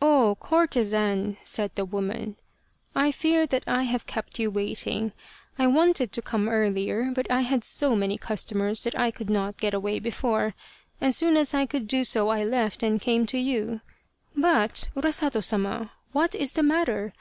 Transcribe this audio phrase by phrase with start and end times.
[0.00, 2.36] Oh, courtezan," said the woman,"
[3.04, 5.12] I fear that I have kept you waiting.
[5.58, 9.58] I wanted to come earlier, but I had so many customers that I could not
[9.58, 10.54] get away before.
[10.98, 13.82] As soon as I could do so I left and came to you...
[14.34, 17.12] but, Urasato Sama, what is the matter